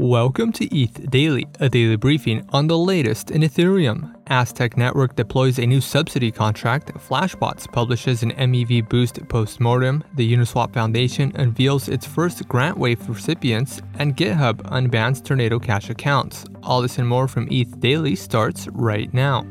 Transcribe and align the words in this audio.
Welcome 0.00 0.52
to 0.52 0.64
ETH 0.72 1.10
Daily, 1.10 1.48
a 1.58 1.68
daily 1.68 1.96
briefing 1.96 2.48
on 2.50 2.68
the 2.68 2.78
latest 2.78 3.32
in 3.32 3.42
Ethereum. 3.42 4.14
Aztec 4.28 4.76
Network 4.76 5.16
deploys 5.16 5.58
a 5.58 5.66
new 5.66 5.80
subsidy 5.80 6.30
contract, 6.30 6.94
Flashbots 6.94 7.66
publishes 7.72 8.22
an 8.22 8.30
MEV 8.30 8.88
boost 8.88 9.18
postmortem, 9.26 10.04
the 10.14 10.32
Uniswap 10.32 10.72
Foundation 10.72 11.32
unveils 11.34 11.88
its 11.88 12.06
first 12.06 12.46
grant 12.46 12.78
wave 12.78 13.08
recipients, 13.08 13.82
and 13.98 14.16
GitHub 14.16 14.62
unbans 14.70 15.20
Tornado 15.24 15.58
Cash 15.58 15.90
accounts. 15.90 16.44
All 16.62 16.80
this 16.80 16.98
and 16.98 17.08
more 17.08 17.26
from 17.26 17.48
ETH 17.50 17.80
Daily 17.80 18.14
starts 18.14 18.68
right 18.68 19.12
now. 19.12 19.44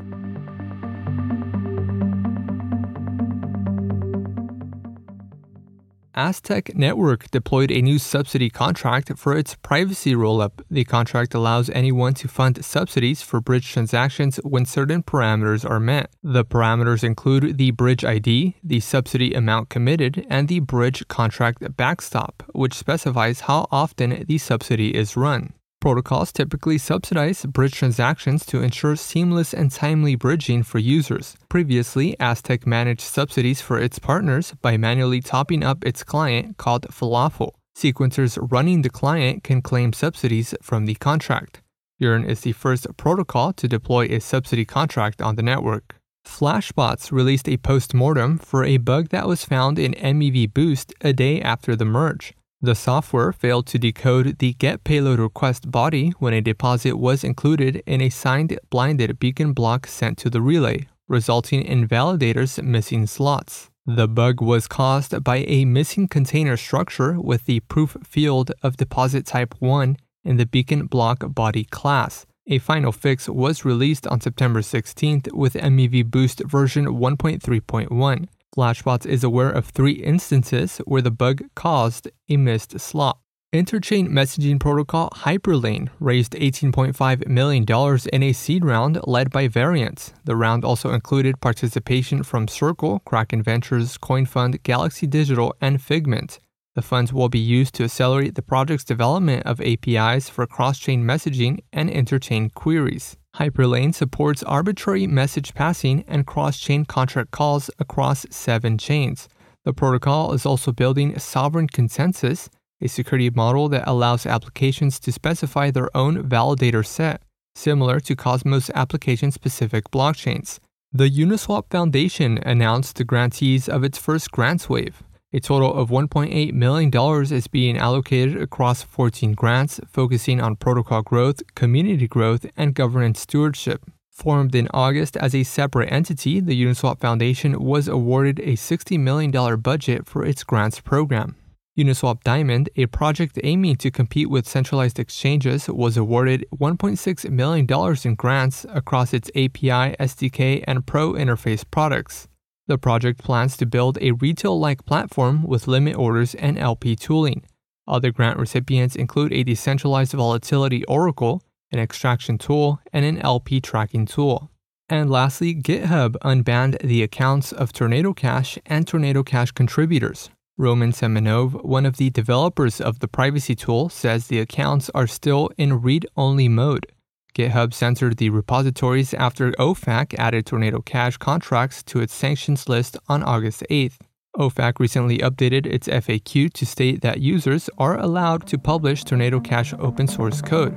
Aztec 6.17 6.75
Network 6.75 7.29
deployed 7.29 7.69
a 7.69 7.79
new 7.79 7.99
subsidy 7.99 8.49
contract 8.49 9.11
for 9.19 9.37
its 9.37 9.53
privacy 9.53 10.15
rollup. 10.15 10.63
The 10.69 10.83
contract 10.83 11.35
allows 11.35 11.69
anyone 11.69 12.15
to 12.15 12.27
fund 12.27 12.65
subsidies 12.65 13.21
for 13.21 13.39
bridge 13.39 13.71
transactions 13.71 14.37
when 14.37 14.65
certain 14.65 15.03
parameters 15.03 15.63
are 15.69 15.79
met. 15.79 16.09
The 16.23 16.43
parameters 16.43 17.03
include 17.03 17.59
the 17.59 17.69
bridge 17.69 18.03
ID, 18.03 18.55
the 18.63 18.79
subsidy 18.79 19.35
amount 19.35 19.69
committed, 19.69 20.25
and 20.27 20.47
the 20.47 20.59
bridge 20.59 21.07
contract 21.07 21.77
backstop, 21.77 22.41
which 22.53 22.73
specifies 22.73 23.41
how 23.41 23.67
often 23.71 24.25
the 24.27 24.39
subsidy 24.39 24.95
is 24.95 25.15
run. 25.15 25.53
Protocols 25.87 26.33
typically 26.33 26.77
subsidize 26.77 27.45
bridge 27.45 27.71
transactions 27.71 28.45
to 28.47 28.61
ensure 28.61 28.97
seamless 28.97 29.53
and 29.53 29.71
timely 29.71 30.15
bridging 30.15 30.61
for 30.61 30.79
users. 30.79 31.37
Previously, 31.47 32.13
Aztec 32.19 32.67
managed 32.67 32.99
subsidies 32.99 33.61
for 33.61 33.79
its 33.79 33.97
partners 33.97 34.53
by 34.61 34.75
manually 34.75 35.21
topping 35.21 35.63
up 35.63 35.85
its 35.85 36.03
client 36.03 36.57
called 36.57 36.87
Falafel. 36.89 37.51
Sequencers 37.73 38.37
running 38.51 38.81
the 38.81 38.89
client 38.89 39.45
can 39.45 39.61
claim 39.61 39.93
subsidies 39.93 40.53
from 40.61 40.87
the 40.87 40.95
contract. 40.95 41.61
Yearn 41.97 42.25
is 42.25 42.41
the 42.41 42.51
first 42.51 42.85
protocol 42.97 43.53
to 43.53 43.69
deploy 43.69 44.07
a 44.07 44.19
subsidy 44.19 44.65
contract 44.65 45.21
on 45.21 45.37
the 45.37 45.41
network. 45.41 45.95
Flashbots 46.25 47.13
released 47.13 47.47
a 47.47 47.55
postmortem 47.55 48.39
for 48.39 48.65
a 48.65 48.75
bug 48.75 49.07
that 49.11 49.25
was 49.25 49.45
found 49.45 49.79
in 49.79 49.93
MEV 49.93 50.53
Boost 50.53 50.93
a 50.99 51.13
day 51.13 51.41
after 51.41 51.77
the 51.77 51.85
merge. 51.85 52.33
The 52.59 52.73
software 52.73 53.31
failed 53.31 53.67
to 53.67 53.77
decode 53.77 54.39
the 54.39 54.53
GET 54.53 54.83
payload 54.83 55.19
request 55.19 55.69
body 55.69 56.09
when 56.17 56.33
a 56.33 56.41
deposit 56.41 56.97
was 56.97 57.23
included 57.23 57.83
in 57.85 58.01
a 58.01 58.09
signed 58.09 58.57
blinded 58.71 59.19
beacon 59.19 59.53
block 59.53 59.85
sent 59.85 60.17
to 60.19 60.29
the 60.31 60.41
relay, 60.41 60.87
resulting 61.07 61.61
in 61.61 61.87
validators 61.87 62.61
missing 62.63 63.05
slots. 63.05 63.69
The 63.85 64.07
bug 64.07 64.41
was 64.41 64.67
caused 64.67 65.23
by 65.23 65.45
a 65.47 65.65
missing 65.65 66.07
container 66.07 66.57
structure 66.57 67.21
with 67.21 67.45
the 67.45 67.59
proof 67.59 67.95
field 68.03 68.51
of 68.63 68.77
deposit 68.77 69.27
type 69.27 69.53
1 69.59 69.95
in 70.23 70.37
the 70.37 70.47
beacon 70.47 70.87
block 70.87 71.23
body 71.35 71.63
class. 71.63 72.25
A 72.47 72.57
final 72.57 72.91
fix 72.91 73.29
was 73.29 73.65
released 73.65 74.07
on 74.07 74.19
September 74.19 74.61
16th 74.61 75.31
with 75.31 75.53
MEV 75.53 76.09
Boost 76.09 76.41
version 76.45 76.85
1.3.1. 76.87 78.27
Flashbots 78.57 79.05
is 79.05 79.23
aware 79.23 79.51
of 79.51 79.67
three 79.67 79.91
instances 79.91 80.79
where 80.85 81.03
the 81.03 81.11
bug 81.11 81.43
caused 81.53 82.09
a 82.27 82.37
missed 82.37 82.79
slot. 82.79 83.19
Interchain 83.53 84.09
messaging 84.09 84.59
protocol 84.59 85.11
Hyperlane 85.11 85.89
raised 85.99 86.33
$18.5 86.33 87.27
million 87.27 87.65
in 88.11 88.23
a 88.23 88.33
seed 88.33 88.65
round 88.65 88.99
led 89.05 89.29
by 89.29 89.47
Variance. 89.47 90.11
The 90.23 90.35
round 90.35 90.65
also 90.65 90.91
included 90.91 91.39
participation 91.39 92.23
from 92.23 92.47
Circle, 92.47 93.03
Kraken 93.05 93.43
Ventures, 93.43 93.95
CoinFund, 93.99 94.63
Galaxy 94.63 95.05
Digital, 95.05 95.55
and 95.61 95.79
Figment. 95.79 96.39
The 96.73 96.81
funds 96.81 97.13
will 97.13 97.29
be 97.29 97.39
used 97.39 97.75
to 97.75 97.83
accelerate 97.83 98.33
the 98.33 98.41
project's 98.41 98.83
development 98.83 99.45
of 99.45 99.61
APIs 99.61 100.29
for 100.29 100.47
cross 100.47 100.79
chain 100.79 101.03
messaging 101.03 101.59
and 101.71 101.91
interchain 101.91 102.51
queries. 102.51 103.17
Hyperlane 103.37 103.93
supports 103.93 104.41
arbitrary 104.41 105.05
message 105.05 105.53
passing 105.53 106.03
and 106.07 106.25
cross 106.25 106.57
chain 106.57 106.85
contract 106.85 107.29
calls 107.29 107.69
across 107.77 108.25
seven 108.31 108.79
chains. 108.79 109.29
The 109.63 109.73
protocol 109.73 110.33
is 110.33 110.43
also 110.43 110.71
building 110.71 111.19
Sovereign 111.19 111.67
Consensus, 111.67 112.49
a 112.81 112.87
security 112.87 113.29
model 113.29 113.69
that 113.69 113.87
allows 113.87 114.25
applications 114.25 114.99
to 115.01 115.11
specify 115.11 115.69
their 115.69 115.95
own 115.95 116.23
validator 116.23 116.83
set, 116.83 117.21
similar 117.53 117.99
to 117.99 118.15
Cosmos 118.15 118.71
application 118.73 119.31
specific 119.31 119.91
blockchains. 119.91 120.57
The 120.91 121.09
Uniswap 121.09 121.69
Foundation 121.69 122.39
announced 122.39 122.95
the 122.95 123.03
grantees 123.03 123.69
of 123.69 123.83
its 123.83 123.99
first 123.99 124.31
grants 124.31 124.67
wave. 124.67 125.03
A 125.33 125.41
total 125.41 125.73
of 125.73 125.89
$1.8 125.89 126.53
million 126.53 127.33
is 127.33 127.47
being 127.47 127.77
allocated 127.77 128.41
across 128.41 128.81
14 128.81 129.33
grants, 129.33 129.77
focusing 129.85 130.39
on 130.39 130.55
protocol 130.55 131.01
growth, 131.01 131.41
community 131.53 132.07
growth, 132.07 132.45
and 132.55 132.73
governance 132.73 133.19
stewardship. 133.19 133.83
Formed 134.09 134.55
in 134.55 134.69
August 134.73 135.17
as 135.17 135.35
a 135.35 135.43
separate 135.43 135.91
entity, 135.91 136.39
the 136.39 136.55
Uniswap 136.63 137.01
Foundation 137.01 137.61
was 137.61 137.89
awarded 137.89 138.39
a 138.39 138.53
$60 138.53 138.97
million 138.97 139.59
budget 139.59 140.07
for 140.07 140.25
its 140.25 140.45
grants 140.45 140.79
program. 140.79 141.35
Uniswap 141.77 142.23
Diamond, 142.23 142.69
a 142.77 142.85
project 142.85 143.37
aiming 143.43 143.75
to 143.75 143.91
compete 143.91 144.29
with 144.29 144.47
centralized 144.47 144.97
exchanges, 144.97 145.67
was 145.67 145.97
awarded 145.97 146.45
$1.6 146.55 147.29
million 147.29 147.67
in 148.05 148.15
grants 148.15 148.65
across 148.69 149.13
its 149.13 149.29
API, 149.35 149.93
SDK, 149.99 150.63
and 150.65 150.87
Pro 150.87 151.13
interface 151.13 151.65
products. 151.69 152.29
The 152.67 152.77
project 152.77 153.23
plans 153.23 153.55
to 153.57 153.65
build 153.65 153.97
a 154.01 154.11
retail 154.11 154.59
like 154.59 154.85
platform 154.85 155.43
with 155.43 155.67
limit 155.67 155.95
orders 155.95 156.35
and 156.35 156.57
LP 156.57 156.95
tooling. 156.97 157.43
Other 157.87 158.11
grant 158.11 158.37
recipients 158.37 158.95
include 158.95 159.31
a 159.31 159.43
decentralized 159.43 160.11
volatility 160.11 160.83
oracle, 160.85 161.41
an 161.71 161.79
extraction 161.79 162.37
tool, 162.37 162.81
and 162.91 163.05
an 163.05 163.19
LP 163.19 163.61
tracking 163.61 164.05
tool. 164.05 164.51
And 164.89 165.09
lastly, 165.09 165.55
GitHub 165.55 166.15
unbanned 166.23 166.79
the 166.81 167.03
accounts 167.03 167.53
of 167.53 167.71
Tornado 167.71 168.13
Cash 168.13 168.57
and 168.65 168.85
Tornado 168.85 169.23
Cash 169.23 169.51
contributors. 169.51 170.29
Roman 170.57 170.91
Semenov, 170.91 171.63
one 171.63 171.85
of 171.85 171.97
the 171.97 172.09
developers 172.09 172.81
of 172.81 172.99
the 172.99 173.07
privacy 173.07 173.55
tool, 173.55 173.89
says 173.89 174.27
the 174.27 174.39
accounts 174.39 174.89
are 174.95 175.07
still 175.07 175.51
in 175.57 175.81
read 175.81 176.05
only 176.17 176.49
mode. 176.49 176.91
GitHub 177.37 177.71
censored 177.71 178.17
the 178.17 178.31
repositories 178.31 179.13
after 179.13 179.51
OFAC 179.59 180.15
added 180.17 180.47
Tornado 180.47 180.81
Cash 180.81 181.17
contracts 181.17 181.83
to 181.83 181.99
its 181.99 182.11
sanctions 182.11 182.67
list 182.67 182.97
on 183.07 183.21
August 183.21 183.63
8th. 183.69 183.99
OFAC 184.39 184.79
recently 184.79 185.19
updated 185.19 185.67
its 185.67 185.87
FAQ 185.87 186.51
to 186.51 186.65
state 186.65 187.01
that 187.01 187.21
users 187.21 187.69
are 187.77 187.99
allowed 187.99 188.47
to 188.47 188.57
publish 188.57 189.03
Tornado 189.03 189.39
Cash 189.39 189.75
open 189.77 190.07
source 190.07 190.41
code. 190.41 190.75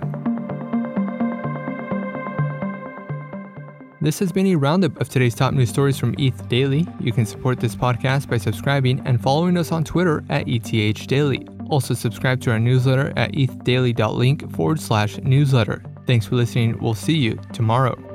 This 4.03 4.19
has 4.19 4.31
been 4.31 4.49
a 4.49 4.57
roundup 4.57 5.01
of 5.01 5.09
today's 5.09 5.35
top 5.35 5.55
news 5.55 5.71
stories 5.71 5.99
from 5.99 6.15
ETH 6.19 6.47
Daily. 6.51 6.87
You 7.01 7.13
can 7.13 7.25
support 7.25 7.59
this 7.59 7.75
podcast 7.75 8.29
by 8.29 8.37
subscribing 8.37 9.01
and 9.07 9.19
following 9.23 9.57
us 9.57 9.73
on 9.73 9.83
Twitter 9.83 10.23
at 10.29 10.47
ETH 10.47 11.07
Daily. 11.07 11.49
Also, 11.71 11.95
subscribe 11.95 12.43
to 12.43 12.51
our 12.51 12.59
newsletter 12.59 13.15
at 13.17 13.33
ethdaily.link 13.33 14.55
forward 14.55 14.79
slash 14.79 15.17
newsletter. 15.23 15.83
Thanks 16.07 16.27
for 16.27 16.37
listening. 16.37 16.79
We'll 16.79 16.95
see 16.95 17.17
you 17.17 17.39
tomorrow. 17.53 18.10